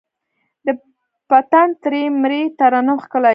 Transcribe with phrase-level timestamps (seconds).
[0.65, 0.67] د
[1.29, 3.29] پتڼ ترۍ، مرۍ ترنم ښکلی